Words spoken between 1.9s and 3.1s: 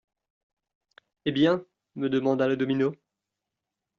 me demanda le domino.